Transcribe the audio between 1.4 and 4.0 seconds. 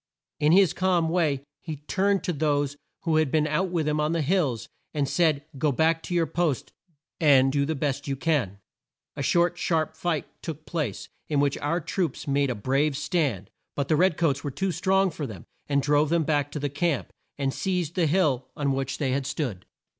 he turned to those who had been out with him